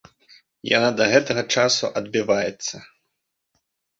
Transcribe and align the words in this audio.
Яна 0.77 0.87
да 1.01 1.05
гэтага 1.13 1.43
часу 1.57 1.85
адбіваецца. 2.01 2.75